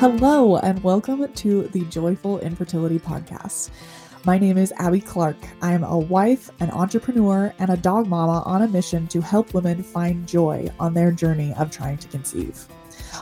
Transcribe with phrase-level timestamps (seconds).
[0.00, 3.68] Hello, and welcome to the Joyful Infertility Podcast.
[4.24, 5.36] My name is Abbie Clark.
[5.60, 9.52] I am a wife, an entrepreneur, and a dog mama on a mission to help
[9.52, 12.66] women find joy on their journey of trying to conceive.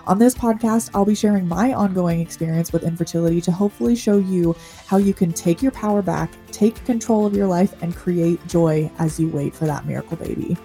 [0.06, 4.55] On this podcast, I'll be sharing my ongoing experience with infertility to hopefully show you
[4.87, 8.89] how you can take your power back, take control of your life, and create joy
[9.01, 10.57] as you wait for that miracle baby.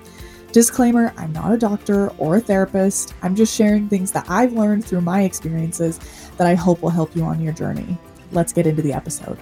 [0.54, 3.15] Disclaimer I'm not a doctor or a therapist.
[3.23, 5.99] I'm just sharing things that I've learned through my experiences
[6.38, 7.98] that I hope will help you on your journey.
[8.31, 9.39] Let's get into the episode.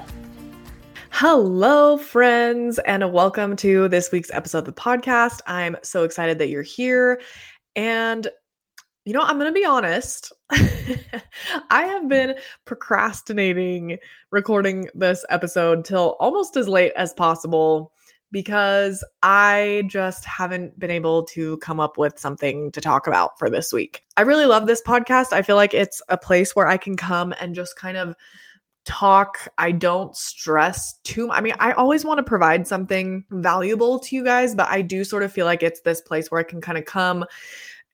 [1.10, 5.42] Hello, friends, and welcome to this week's episode of the podcast.
[5.48, 7.20] I'm so excited that you're here.
[7.76, 8.30] And,
[9.04, 10.32] you know, I'm going to be honest.
[11.70, 13.98] I have been procrastinating
[14.32, 17.92] recording this episode till almost as late as possible
[18.32, 23.50] because I just haven't been able to come up with something to talk about for
[23.50, 24.04] this week.
[24.18, 25.34] I really love this podcast.
[25.34, 28.16] I feel like it's a place where I can come and just kind of
[28.86, 29.48] talk.
[29.58, 31.38] I don't stress too much.
[31.38, 35.04] I mean, I always want to provide something valuable to you guys, but I do
[35.04, 37.26] sort of feel like it's this place where I can kind of come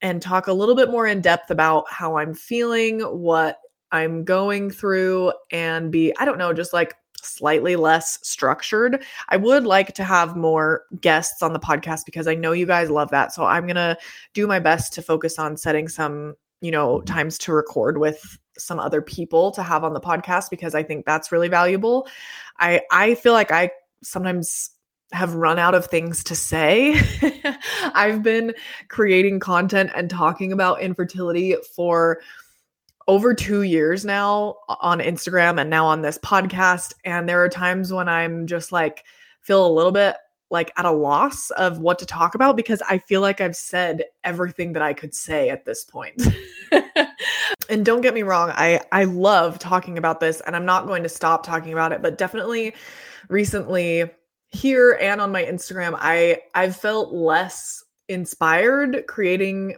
[0.01, 3.57] and talk a little bit more in depth about how I'm feeling, what
[3.91, 6.93] I'm going through, and be, I don't know, just like
[7.27, 9.03] slightly less structured.
[9.29, 12.89] I would like to have more guests on the podcast because I know you guys
[12.89, 13.33] love that.
[13.33, 13.97] So I'm going to
[14.33, 18.79] do my best to focus on setting some, you know, times to record with some
[18.79, 22.07] other people to have on the podcast because I think that's really valuable.
[22.59, 23.71] I I feel like I
[24.03, 24.71] sometimes
[25.13, 26.99] have run out of things to say.
[27.93, 28.53] I've been
[28.89, 32.19] creating content and talking about infertility for
[33.07, 36.93] over two years now on Instagram and now on this podcast.
[37.05, 39.05] And there are times when I'm just like,
[39.41, 40.17] feel a little bit
[40.49, 44.05] like at a loss of what to talk about because I feel like I've said
[44.23, 46.21] everything that I could say at this point.
[47.69, 51.03] and don't get me wrong, I I love talking about this and I'm not going
[51.03, 52.75] to stop talking about it, but definitely
[53.29, 54.09] recently
[54.49, 59.75] here and on my Instagram, I I've felt less inspired creating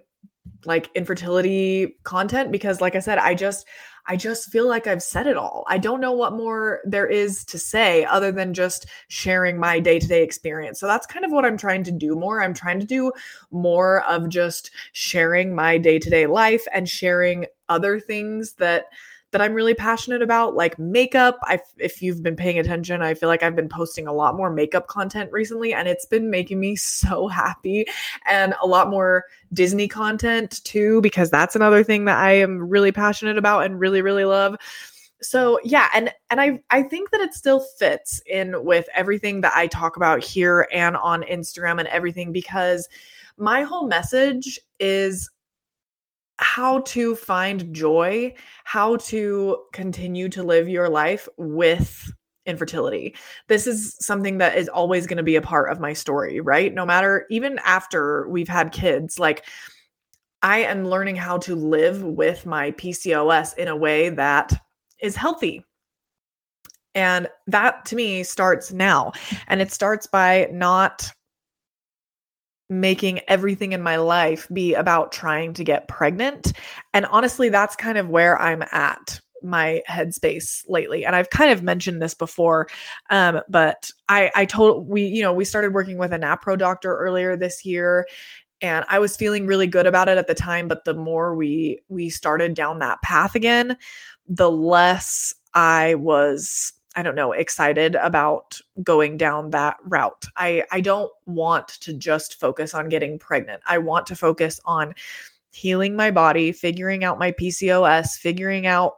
[0.66, 3.66] like infertility content because like I said, I just
[4.08, 5.66] I just feel like I've said it all.
[5.68, 10.24] I don't know what more there is to say other than just sharing my day-to-day
[10.24, 10.80] experience.
[10.80, 12.42] So that's kind of what I'm trying to do more.
[12.42, 13.12] I'm trying to do
[13.52, 18.86] more of just sharing my day-to-day life and sharing other things that
[19.32, 21.38] that I'm really passionate about, like makeup.
[21.44, 24.50] I, if you've been paying attention, I feel like I've been posting a lot more
[24.50, 27.86] makeup content recently, and it's been making me so happy.
[28.26, 32.92] And a lot more Disney content too, because that's another thing that I am really
[32.92, 34.56] passionate about and really, really love.
[35.22, 39.52] So yeah, and and I I think that it still fits in with everything that
[39.54, 42.88] I talk about here and on Instagram and everything because
[43.38, 45.30] my whole message is
[46.40, 48.34] how to find joy,
[48.64, 52.10] how to continue to live your life with
[52.46, 53.14] infertility.
[53.50, 56.74] This is something that is always going to be a part of my story, right?
[56.74, 59.46] No matter, even after we've had kids, like
[60.42, 64.54] I am learning how to live with my PCOS in a way that
[65.02, 65.66] is healthy.
[66.96, 69.12] And that to me starts now.
[69.48, 71.12] And it starts by not
[72.70, 76.54] making everything in my life be about trying to get pregnant.
[76.94, 81.64] And honestly, that's kind of where I'm at my headspace lately and i've kind of
[81.64, 82.68] mentioned this before
[83.10, 86.98] um, but i i told we you know we started working with a napro doctor
[86.98, 88.06] earlier this year
[88.62, 91.80] and i was feeling really good about it at the time but the more we
[91.88, 93.78] we started down that path again
[94.28, 100.26] the less i was I don't know, excited about going down that route.
[100.36, 103.62] I I don't want to just focus on getting pregnant.
[103.68, 104.96] I want to focus on
[105.52, 108.96] healing my body, figuring out my PCOS, figuring out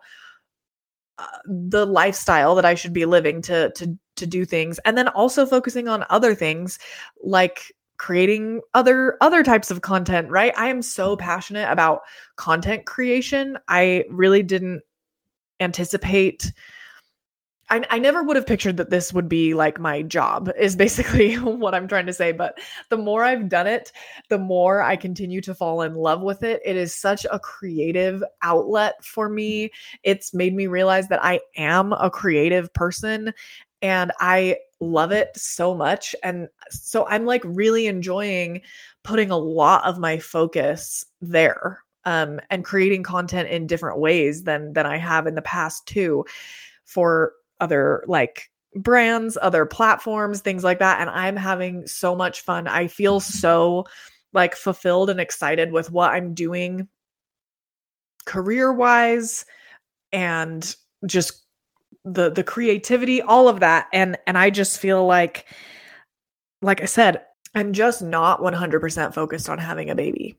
[1.18, 5.08] uh, the lifestyle that I should be living to to to do things and then
[5.10, 6.78] also focusing on other things
[7.24, 10.54] like creating other other types of content, right?
[10.58, 12.02] I am so passionate about
[12.36, 13.58] content creation.
[13.68, 14.82] I really didn't
[15.60, 16.52] anticipate
[17.72, 21.36] I, I never would have pictured that this would be like my job, is basically
[21.40, 22.34] what I'm trying to say.
[22.34, 22.60] But
[22.90, 23.94] the more I've done it,
[24.30, 26.62] the more I continue to fall in love with it.
[26.66, 29.72] It is such a creative outlet for me.
[30.04, 33.34] It's made me realize that I am a creative person
[33.82, 36.14] and I love it so much.
[36.24, 38.62] And so I'm like really enjoying
[39.04, 44.74] putting a lot of my focus there um, and creating content in different ways than
[44.74, 46.26] than I have in the past too
[46.84, 51.00] for other like brands, other platforms, things like that.
[51.00, 52.68] And I'm having so much fun.
[52.68, 53.38] I feel mm-hmm.
[53.40, 53.86] so
[54.34, 56.88] like fulfilled and excited with what I'm doing
[58.26, 59.46] career wise,
[60.12, 60.76] and
[61.06, 61.42] just
[62.06, 65.46] the the creativity all of that and and i just feel like
[66.62, 67.22] like i said
[67.54, 70.36] i'm just not 100% focused on having a baby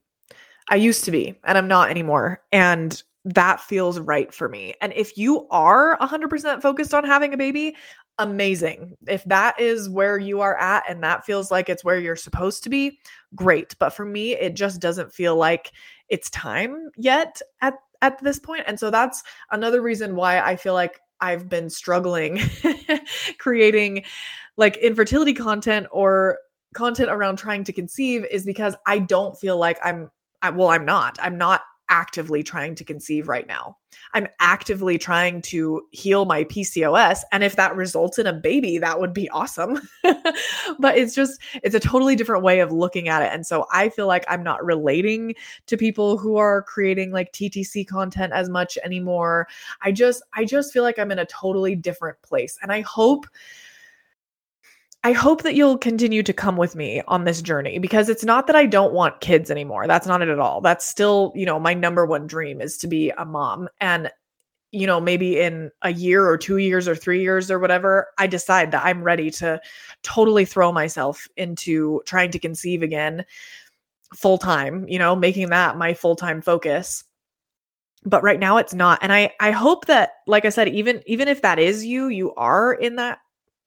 [0.68, 4.92] i used to be and i'm not anymore and that feels right for me and
[4.94, 7.76] if you are 100% focused on having a baby
[8.18, 12.16] amazing if that is where you are at and that feels like it's where you're
[12.16, 12.98] supposed to be
[13.34, 15.72] great but for me it just doesn't feel like
[16.08, 18.64] it's time yet at at this point.
[18.66, 19.22] and so that's
[19.52, 22.40] another reason why i feel like I've been struggling
[23.38, 24.04] creating
[24.56, 26.38] like infertility content or
[26.74, 30.10] content around trying to conceive is because I don't feel like I'm
[30.42, 31.18] I, well I'm not.
[31.22, 33.76] I'm not actively trying to conceive right now.
[34.14, 37.20] I'm actively trying to heal my PCOS.
[37.32, 39.78] And if that results in a baby, that would be awesome.
[40.02, 43.30] but it's just, it's a totally different way of looking at it.
[43.30, 45.34] And so I feel like I'm not relating
[45.66, 49.46] to people who are creating like TTC content as much anymore.
[49.82, 52.58] I just, I just feel like I'm in a totally different place.
[52.62, 53.26] And I hope
[55.04, 58.46] I hope that you'll continue to come with me on this journey because it's not
[58.46, 59.88] that I don't want kids anymore.
[59.88, 60.60] That's not it at all.
[60.60, 63.68] That's still, you know, my number one dream is to be a mom.
[63.80, 64.10] And,
[64.70, 68.28] you know, maybe in a year or two years or three years or whatever, I
[68.28, 69.60] decide that I'm ready to
[70.04, 73.24] totally throw myself into trying to conceive again
[74.14, 77.04] full time, you know, making that my full time focus
[78.04, 81.28] but right now it's not and i i hope that like i said even even
[81.28, 83.18] if that is you you are in that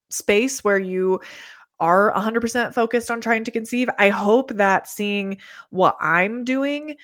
[0.10, 1.20] space where you
[1.80, 5.38] are 100% focused on trying to conceive, I hope that seeing
[5.72, 6.96] what I'm doing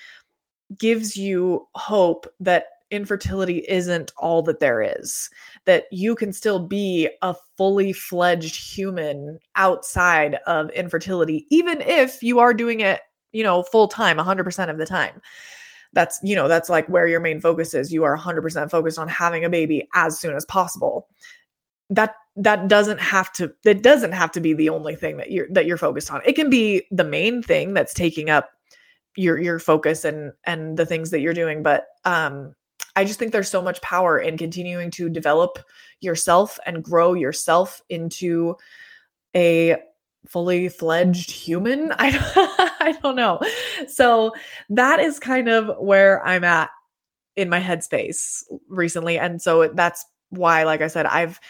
[0.78, 5.30] gives you hope that infertility isn't all that there is,
[5.64, 12.38] that you can still be a fully fledged human outside of infertility, even if you
[12.38, 13.00] are doing it,
[13.32, 15.20] you know, full time, 100% of the time.
[15.94, 17.92] That's, you know, that's like where your main focus is.
[17.92, 21.08] You are 100% focused on having a baby as soon as possible
[21.90, 25.48] that that doesn't have to that doesn't have to be the only thing that you're
[25.50, 26.22] that you're focused on.
[26.24, 28.50] It can be the main thing that's taking up
[29.16, 32.54] your your focus and and the things that you're doing but um
[32.96, 35.58] i just think there's so much power in continuing to develop
[36.00, 38.56] yourself and grow yourself into
[39.34, 39.76] a
[40.28, 41.92] fully fledged human.
[41.98, 43.40] I i don't know.
[43.88, 44.32] So
[44.70, 46.70] that is kind of where i'm at
[47.36, 51.40] in my headspace recently and so that's why like i said i've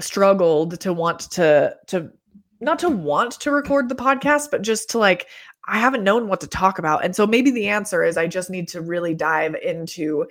[0.00, 2.10] struggled to want to to
[2.60, 5.26] not to want to record the podcast but just to like
[5.68, 7.04] I haven't known what to talk about.
[7.04, 10.26] And so maybe the answer is I just need to really dive into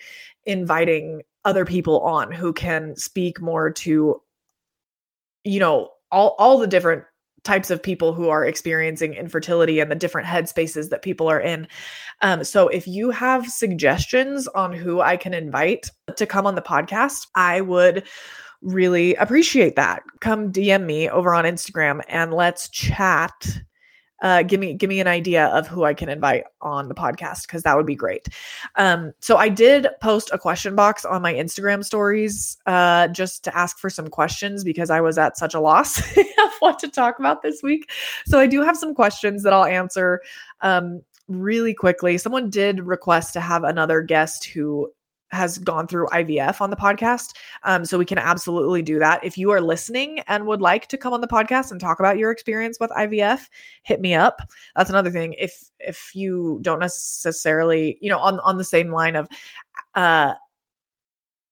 [0.47, 4.19] inviting other people on who can speak more to
[5.43, 7.03] you know all all the different
[7.43, 11.65] types of people who are experiencing infertility and the different headspaces that people are in.
[12.21, 16.61] Um, so if you have suggestions on who I can invite to come on the
[16.61, 18.03] podcast, I would
[18.61, 20.03] really appreciate that.
[20.19, 23.61] Come DM me over on Instagram and let's chat.
[24.23, 27.43] Uh, give me give me an idea of who I can invite on the podcast
[27.43, 28.27] because that would be great.
[28.75, 33.55] Um, so I did post a question box on my Instagram stories uh, just to
[33.55, 37.19] ask for some questions because I was at such a loss of what to talk
[37.19, 37.91] about this week.
[38.25, 40.21] So I do have some questions that I'll answer
[40.61, 42.17] um, really quickly.
[42.17, 44.91] Someone did request to have another guest who
[45.29, 47.33] has gone through IVF on the podcast.
[47.63, 49.23] Um, so we can absolutely do that.
[49.23, 52.17] If you are listening and would like to come on the podcast and talk about
[52.17, 53.41] your experience with IVF,
[53.83, 54.41] hit me up.
[54.75, 55.33] That's another thing.
[55.37, 59.27] If if you don't necessarily, you know, on on the same line of
[59.95, 60.33] uh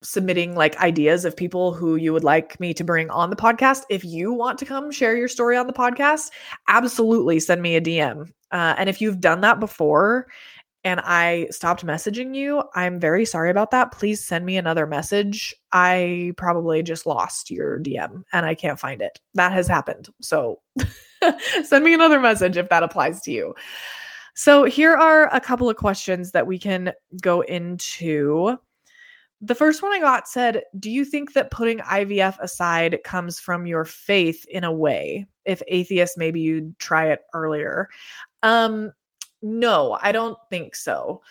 [0.05, 3.83] submitting like ideas of people who you would like me to bring on the podcast.
[3.89, 6.31] If you want to come share your story on the podcast,
[6.67, 8.29] absolutely send me a DM.
[8.51, 10.27] Uh, and if you've done that before
[10.85, 13.91] and I stopped messaging you, I'm very sorry about that.
[13.91, 15.53] Please send me another message.
[15.71, 19.19] I probably just lost your DM and I can't find it.
[19.33, 20.09] That has happened.
[20.21, 20.61] So
[21.63, 23.55] send me another message if that applies to you.
[24.35, 28.55] So here are a couple of questions that we can go into.
[29.41, 33.65] The first one I got said, Do you think that putting IVF aside comes from
[33.65, 35.25] your faith in a way?
[35.45, 37.89] If atheist, maybe you'd try it earlier.
[38.43, 38.91] Um,
[39.41, 41.21] no, I don't think so.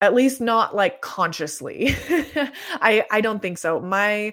[0.00, 1.94] At least not like consciously.
[2.08, 3.80] I I don't think so.
[3.80, 4.32] My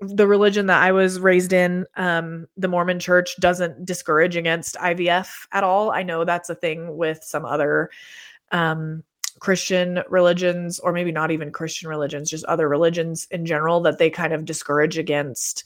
[0.00, 5.28] the religion that I was raised in, um, the Mormon church doesn't discourage against IVF
[5.52, 5.90] at all.
[5.90, 7.90] I know that's a thing with some other
[8.52, 9.02] um,
[9.38, 14.10] Christian religions, or maybe not even Christian religions, just other religions in general, that they
[14.10, 15.64] kind of discourage against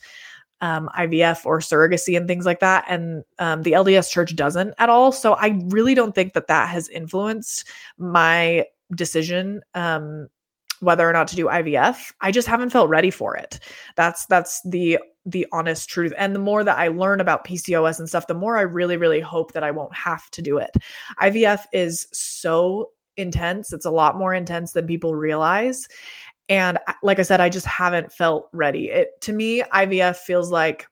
[0.61, 2.85] um, IVF or surrogacy and things like that.
[2.87, 5.11] And um, the LDS church doesn't at all.
[5.11, 8.65] So I really don't think that that has influenced my
[8.95, 10.27] decision um,
[10.79, 12.11] whether or not to do IVF.
[12.21, 13.59] I just haven't felt ready for it.
[13.95, 16.13] That's that's the the honest truth.
[16.17, 19.19] And the more that I learn about PCOS and stuff, the more I really really
[19.19, 20.71] hope that I won't have to do it.
[21.21, 23.73] IVF is so intense.
[23.73, 25.87] It's a lot more intense than people realize.
[26.51, 28.89] And like I said, I just haven't felt ready.
[28.89, 30.85] It to me IVF feels like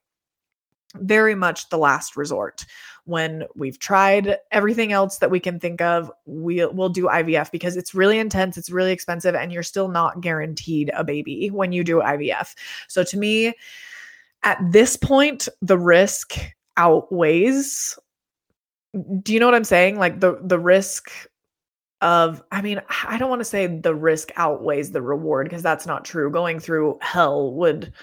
[0.95, 2.65] very much the last resort.
[3.03, 7.75] When we've tried everything else that we can think of we will do IVF because
[7.75, 11.83] it's really intense it's really expensive and you're still not guaranteed a baby when you
[11.83, 12.53] do IVF
[12.87, 13.53] so to me
[14.43, 16.37] at this point the risk
[16.77, 17.97] outweighs
[19.21, 19.97] do you know what I'm saying?
[19.97, 21.11] Like the the risk
[22.01, 25.85] of I mean I don't want to say the risk outweighs the reward because that's
[25.85, 27.93] not true going through hell would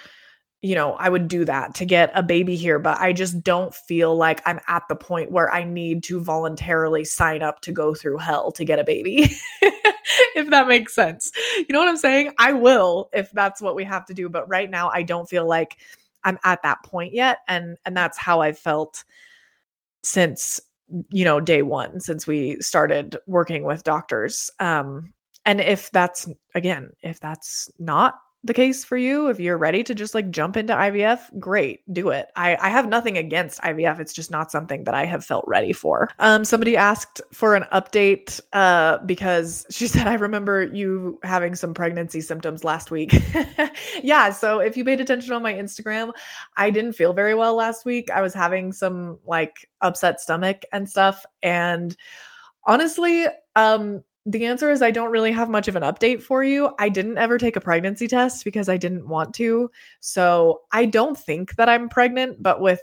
[0.63, 3.73] you know, I would do that to get a baby here, but I just don't
[3.73, 7.95] feel like I'm at the point where I need to voluntarily sign up to go
[7.95, 9.31] through hell to get a baby.
[9.63, 11.31] if that makes sense.
[11.57, 12.33] You know what I'm saying?
[12.39, 15.47] I will if that's what we have to do, but right now I don't feel
[15.47, 15.77] like
[16.25, 19.05] I'm at that point yet and and that's how I felt
[20.03, 20.61] since
[21.11, 24.51] you know day 1 since we started working with doctors.
[24.61, 25.13] Um
[25.45, 28.15] and if that's again, if that's not
[28.47, 32.11] the case for you, if you're ready to just like jump into IVF, great, do
[32.11, 32.29] it.
[32.37, 33.99] I, I have nothing against IVF.
[33.99, 36.11] It's just not something that I have felt ready for.
[36.21, 41.75] Um, somebody asked for an update uh, because she said, I remember you having some
[41.75, 43.15] pregnancy symptoms last week.
[44.03, 44.31] yeah.
[44.31, 46.13] So if you paid attention on my Instagram,
[46.57, 48.11] I didn't feel very well last week.
[48.11, 51.27] I was having some like upset stomach and stuff.
[51.43, 51.97] And
[52.65, 53.27] honestly,
[53.57, 56.75] um, the answer is I don't really have much of an update for you.
[56.81, 59.71] I didn't ever take a pregnancy test because I didn't want to.
[60.01, 62.81] So I don't think that I'm pregnant, but with,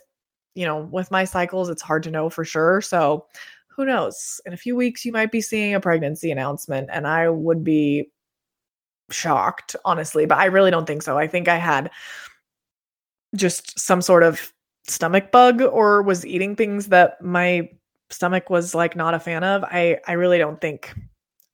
[0.55, 2.79] you know, with my cycles, it's hard to know for sure.
[2.79, 3.25] So
[3.67, 4.39] who knows?
[4.45, 8.09] In a few weeks, you might be seeing a pregnancy announcement, and I would be
[9.11, 11.17] shocked, honestly, but I really don't think so.
[11.17, 11.91] I think I had
[13.35, 14.53] just some sort of
[14.87, 17.69] stomach bug or was eating things that my
[18.09, 19.63] stomach was like not a fan of.
[19.65, 20.93] I I really don't think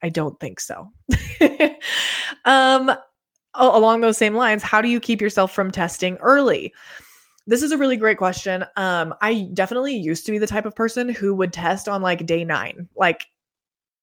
[0.02, 0.92] I don't think so.
[2.46, 2.92] um,
[3.54, 6.74] along those same lines, how do you keep yourself from testing early?
[7.48, 8.64] This is a really great question.
[8.76, 12.26] Um, I definitely used to be the type of person who would test on like
[12.26, 13.26] day nine, like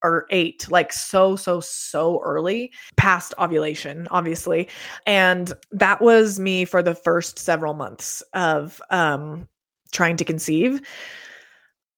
[0.03, 4.69] or eight, like so, so, so early past ovulation, obviously.
[5.07, 9.49] And that was me for the first several months of um,
[9.93, 10.81] trying to conceive.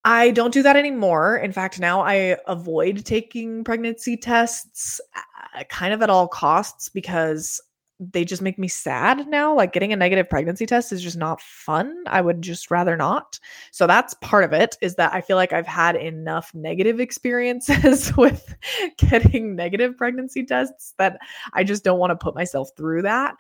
[0.09, 1.37] I don't do that anymore.
[1.37, 7.61] In fact, now I avoid taking pregnancy tests uh, kind of at all costs because
[8.01, 9.55] they just make me sad now.
[9.55, 12.05] Like getting a negative pregnancy test is just not fun.
[12.07, 13.39] I would just rather not.
[13.71, 18.11] So that's part of it is that I feel like I've had enough negative experiences
[18.17, 18.57] with
[18.97, 21.19] getting negative pregnancy tests that
[21.53, 23.35] I just don't want to put myself through that.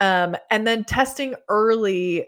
[0.00, 2.26] Um, and then testing early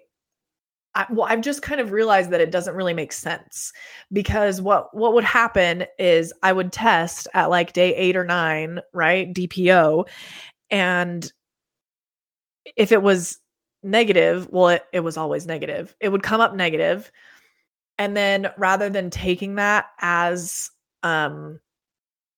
[0.94, 3.73] I, well, I've just kind of realized that it doesn't really make sense
[4.12, 8.80] because what what would happen is I would test at like day eight or nine,
[8.92, 9.32] right?
[9.32, 10.09] DPO,
[10.70, 11.32] and
[12.76, 13.38] if it was
[13.82, 15.94] negative, well, it, it was always negative.
[16.00, 17.11] It would come up negative,
[17.99, 20.70] and then rather than taking that as
[21.02, 21.61] um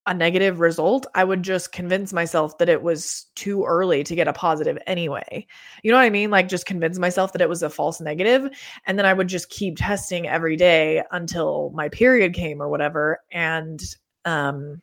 [0.06, 4.26] a negative result, I would just convince myself that it was too early to get
[4.26, 5.47] a positive anyway.
[5.82, 6.30] You know what I mean?
[6.30, 8.50] Like just convince myself that it was a false negative,
[8.87, 13.21] And then I would just keep testing every day until my period came or whatever.
[13.30, 13.80] And
[14.25, 14.82] um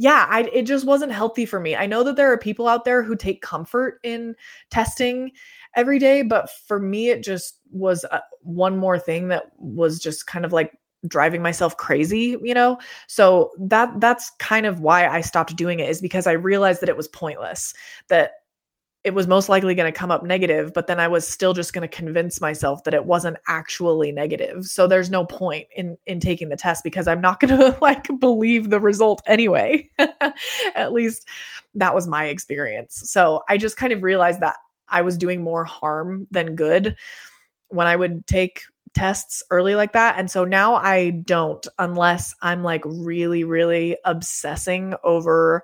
[0.00, 1.74] yeah, I it just wasn't healthy for me.
[1.74, 4.36] I know that there are people out there who take comfort in
[4.70, 5.32] testing
[5.74, 10.26] every day, but for me it just was uh, one more thing that was just
[10.26, 10.72] kind of like
[11.06, 12.78] driving myself crazy you know?
[13.06, 16.88] So that that's kind of why i stopped doing it is because i realized that
[16.88, 17.74] it was pointless
[18.08, 18.32] that
[19.04, 21.72] it was most likely going to come up negative but then i was still just
[21.72, 24.66] going to convince myself that it wasn't actually negative.
[24.66, 28.08] So there's no point in in taking the test because i'm not going to like
[28.18, 29.88] believe the result anyway.
[30.74, 31.28] At least
[31.74, 33.02] that was my experience.
[33.10, 34.56] So i just kind of realized that
[34.88, 36.96] i was doing more harm than good
[37.68, 38.62] when i would take
[38.94, 40.18] tests early like that.
[40.18, 45.62] And so now I don't unless I'm like really, really obsessing over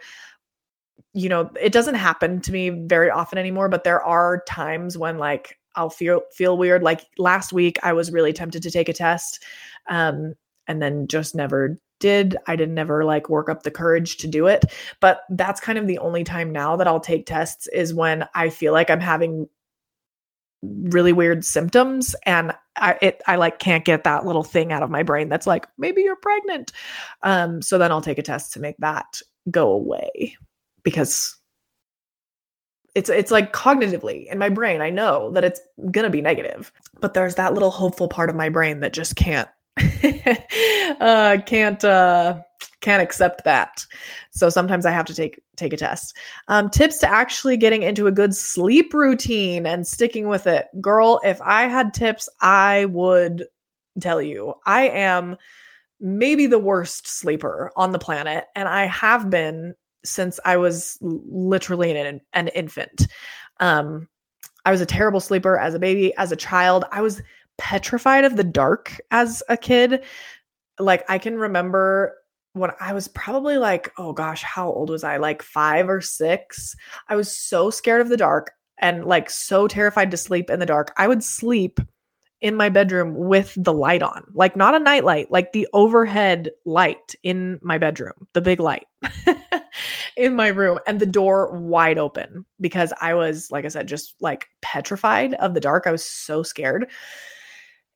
[1.17, 5.17] you know, it doesn't happen to me very often anymore, but there are times when
[5.17, 6.83] like I'll feel feel weird.
[6.83, 9.43] Like last week I was really tempted to take a test
[9.89, 10.35] um
[10.67, 12.37] and then just never did.
[12.47, 14.65] I didn't never like work up the courage to do it.
[15.01, 18.51] But that's kind of the only time now that I'll take tests is when I
[18.51, 19.49] feel like I'm having
[20.85, 24.91] really weird symptoms and I it I like can't get that little thing out of
[24.91, 26.73] my brain that's like maybe you're pregnant.
[27.23, 30.37] Um so then I'll take a test to make that go away.
[30.85, 31.37] because
[32.95, 36.71] it's it's like cognitively in my brain i know that it's going to be negative
[37.01, 39.49] but there's that little hopeful part of my brain that just can't
[41.01, 42.39] uh can't uh
[42.81, 43.85] can't accept that
[44.31, 46.17] so sometimes i have to take take a test
[46.49, 51.21] um tips to actually getting into a good sleep routine and sticking with it girl
[51.25, 53.47] if i had tips i would
[54.01, 55.37] tell you i am
[56.01, 61.97] maybe the worst sleeper on the planet and i have been since I was literally
[61.97, 63.09] an, an infant.
[63.61, 64.09] Um,
[64.65, 66.85] I was a terrible sleeper as a baby, as a child.
[66.93, 67.23] I was
[67.59, 70.05] petrified of the dark as a kid.
[70.79, 72.17] Like, I can remember
[72.55, 75.17] when I was probably like, oh gosh, how old was I?
[75.17, 76.75] Like five or six.
[77.09, 80.67] I was so scared of the dark and like so terrified to sleep in the
[80.67, 80.93] dark.
[80.97, 81.81] I would sleep
[82.41, 86.51] in my bedroom with the light on, like not a night light, like the overhead
[86.65, 88.87] light in my bedroom, the big light
[90.17, 94.15] in my room, and the door wide open because I was, like I said, just
[94.21, 95.87] like petrified of the dark.
[95.87, 96.91] I was so scared.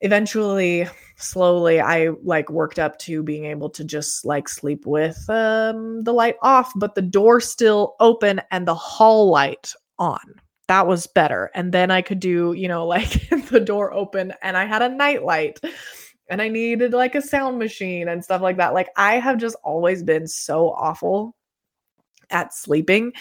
[0.01, 0.87] Eventually,
[1.17, 6.13] slowly, I like worked up to being able to just like sleep with um, the
[6.13, 10.19] light off, but the door still open and the hall light on
[10.69, 11.49] that was better.
[11.55, 14.87] And then I could do, you know, like the door open and I had a
[14.87, 15.59] night light
[16.29, 18.75] and I needed like a sound machine and stuff like that.
[18.75, 21.35] Like I have just always been so awful
[22.29, 23.11] at sleeping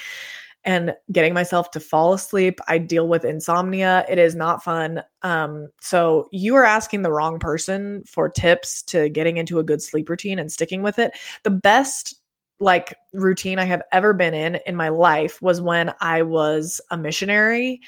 [0.64, 2.60] and getting myself to fall asleep.
[2.68, 4.04] I deal with insomnia.
[4.08, 5.02] It is not fun.
[5.22, 9.82] Um, so you are asking the wrong person for tips to getting into a good
[9.82, 11.12] sleep routine and sticking with it.
[11.44, 12.14] The best
[12.60, 16.96] like routine I have ever been in in my life was when I was a
[16.96, 17.80] missionary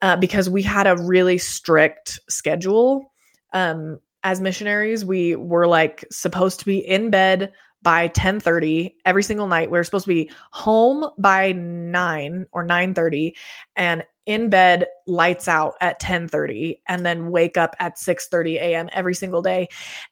[0.00, 3.12] uh, because we had a really strict schedule.
[3.52, 9.46] Um, as missionaries, we were like supposed to be in bed by 10:30 every single
[9.46, 9.70] night.
[9.70, 13.34] We are supposed to be home by 9 or 9:30
[13.76, 18.88] and in bed lights out at 10:30 and then wake up at 6:30 a.m.
[18.92, 19.68] every single day.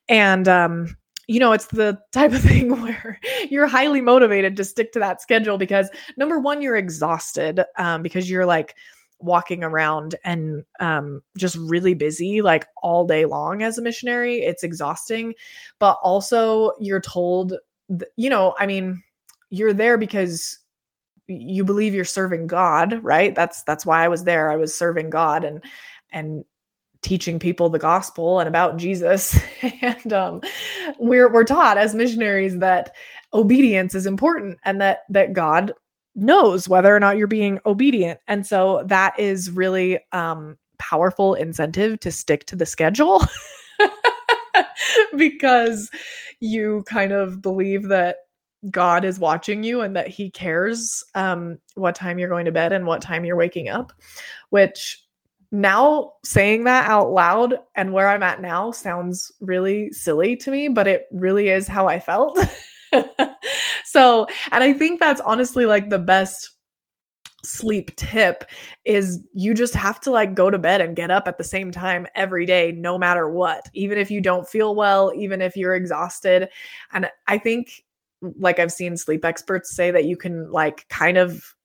[0.09, 0.97] And um
[1.29, 5.21] you know, it's the type of thing where you're highly motivated to stick to that
[5.21, 8.77] schedule because number one, you're exhausted um, because you're like
[9.19, 14.41] walking around and um, just really busy like all day long as a missionary.
[14.41, 15.35] It's exhausting,
[15.79, 17.55] but also you're told,
[17.89, 19.03] th- you know, I mean,
[19.51, 20.59] you're there because
[21.29, 23.35] you believe you're serving God, right?
[23.35, 24.51] That's that's why I was there.
[24.51, 25.63] I was serving God and
[26.11, 26.45] and
[27.03, 29.39] teaching people the gospel and about Jesus.
[29.83, 30.41] and um,
[30.99, 32.95] we're we're taught as missionaries that
[33.33, 35.73] obedience is important and that that God
[36.17, 38.19] knows whether or not you're being obedient.
[38.27, 43.23] And so that is really um, powerful incentive to stick to the schedule
[45.17, 45.91] because
[46.41, 48.17] you kind of believe that
[48.71, 52.73] God is watching you and that he cares um, what time you're going to bed
[52.73, 53.93] and what time you're waking up,
[54.51, 55.03] which
[55.53, 60.69] now saying that out loud and where I'm at now sounds really silly to me,
[60.69, 62.39] but it really is how I felt.
[63.97, 66.51] so, and I think that's honestly like the best
[67.43, 68.45] sleep tip
[68.85, 71.71] is you just have to like go to bed and get up at the same
[71.71, 75.77] time every day no matter what even if you don't feel well even if you're
[75.77, 76.49] exhausted.
[76.93, 77.85] And i think
[78.39, 81.56] like i've seen sleep experts say that you can like kind of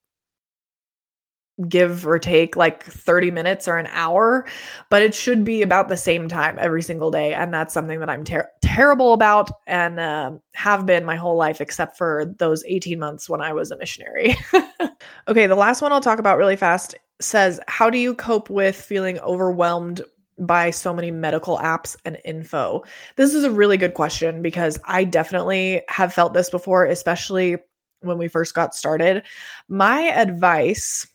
[1.68, 4.46] give or take like 30 minutes or an hour,
[4.90, 7.34] but it should be about the same time every single day.
[7.34, 11.62] And that's something that I'm ter- terrible about and uh, have been my whole life,
[11.62, 14.36] except for those 18 months when I was a missionary.
[15.28, 18.76] okay, the last one I'll talk about really fast says, How do you cope with
[18.76, 20.02] feeling overwhelmed
[20.40, 22.84] by so many medical apps and info?
[23.16, 27.58] This is a really good question because I definitely have felt this before, especially
[28.02, 29.24] when we first got started.
[29.68, 31.08] My advice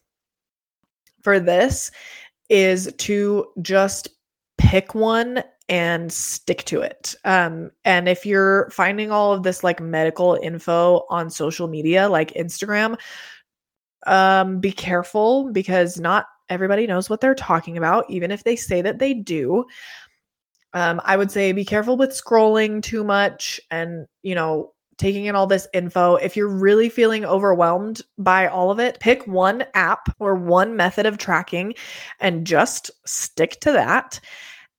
[1.27, 1.91] for this
[2.49, 4.11] is to just
[4.59, 7.17] pick one and stick to it.
[7.25, 12.33] Um, and if you're finding all of this like medical info on social media, like
[12.35, 12.97] Instagram,
[14.07, 18.81] um, be careful because not everybody knows what they're talking about, even if they say
[18.83, 19.65] that they do.
[20.75, 25.37] Um, I would say be careful with scrolling too much and, you know, taking in
[25.37, 26.17] all this info.
[26.17, 31.07] If you're really feeling overwhelmed by all of it, pick one app or one method
[31.07, 31.75] of tracking
[32.21, 34.21] and just stick to that.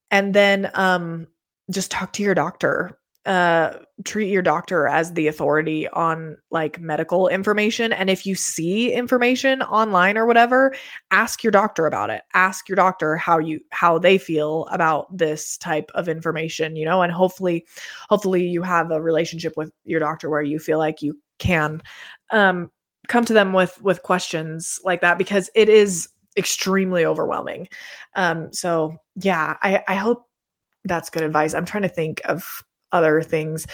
[0.09, 1.27] And then um,
[1.69, 2.96] just talk to your doctor
[3.27, 3.73] uh,
[4.05, 7.91] treat your doctor as the authority on like medical information.
[7.91, 10.73] And if you see information online or whatever,
[11.11, 12.21] ask your doctor about it.
[12.33, 17.01] Ask your doctor how you how they feel about this type of information, you know,
[17.01, 17.65] and hopefully,
[18.09, 21.81] hopefully you have a relationship with your doctor where you feel like you can
[22.31, 22.71] um
[23.09, 27.67] come to them with with questions like that because it is extremely overwhelming.
[28.15, 30.23] Um, so yeah, I, I hope
[30.85, 31.53] that's good advice.
[31.53, 33.67] I'm trying to think of other things.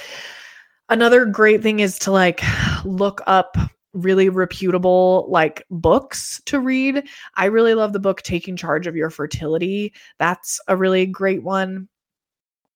[0.90, 2.42] Another great thing is to like
[2.86, 3.58] look up
[3.94, 7.08] really reputable like books to read.
[7.36, 9.94] I really love the book Taking Charge of Your Fertility.
[10.18, 11.88] That's a really great one.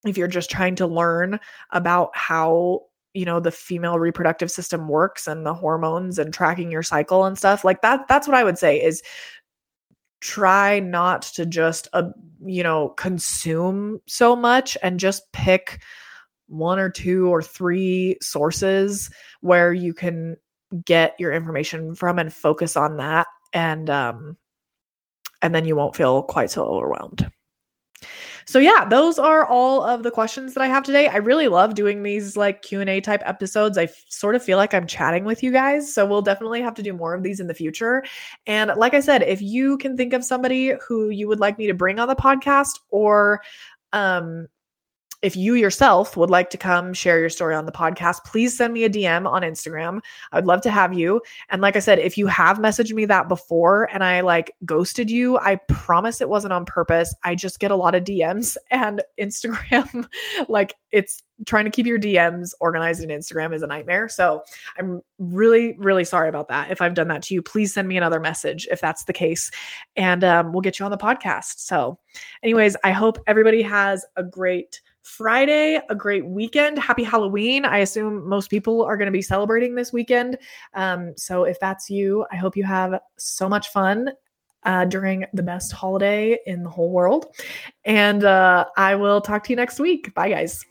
[0.06, 1.40] If you're just trying to learn
[1.72, 2.82] about how
[3.14, 7.36] you know the female reproductive system works and the hormones and tracking your cycle and
[7.36, 9.02] stuff like that that's what i would say is
[10.20, 12.10] try not to just uh,
[12.46, 15.80] you know consume so much and just pick
[16.48, 19.10] one or two or three sources
[19.42, 20.36] where you can
[20.86, 24.38] get your information from and focus on that and um
[25.42, 27.30] and then you won't feel quite so overwhelmed
[28.46, 31.10] so yeah, those are all of the questions that I have today.
[31.10, 33.78] I really love doing these like Q&A type episodes.
[33.78, 36.74] I f- sort of feel like I'm chatting with you guys, so we'll definitely have
[36.76, 38.06] to do more of these in the future.
[38.46, 41.68] And like I said, if you can think of somebody who you would like me
[41.68, 43.42] to bring on the podcast or
[43.92, 44.48] um
[45.22, 48.74] if you yourself would like to come share your story on the podcast, please send
[48.74, 50.00] me a DM on Instagram.
[50.32, 51.22] I'd love to have you.
[51.50, 55.10] And like I said, if you have messaged me that before and I like ghosted
[55.10, 57.16] you, I promise it wasn't on purpose.
[57.24, 60.08] I just get a lot of DMs and Instagram,
[60.48, 64.10] like it's trying to keep your DMs organized in Instagram is a nightmare.
[64.10, 64.44] So
[64.78, 66.72] I'm really, really sorry about that.
[66.72, 69.52] If I've done that to you, please send me another message if that's the case.
[69.96, 71.60] And um, we'll get you on the podcast.
[71.60, 72.00] So,
[72.42, 76.78] anyways, I hope everybody has a great Friday, a great weekend.
[76.78, 77.64] Happy Halloween.
[77.66, 80.38] I assume most people are going to be celebrating this weekend.
[80.74, 84.12] Um, so if that's you, I hope you have so much fun
[84.64, 87.28] uh, during the best holiday in the whole world.
[87.86, 90.14] And uh, I will talk to you next week.
[90.14, 90.66] Bye, guys.